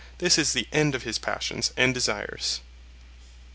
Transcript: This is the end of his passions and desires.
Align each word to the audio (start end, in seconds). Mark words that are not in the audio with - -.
This 0.17 0.39
is 0.39 0.53
the 0.53 0.67
end 0.73 0.95
of 0.95 1.03
his 1.03 1.19
passions 1.19 1.71
and 1.77 1.93
desires. 1.93 2.61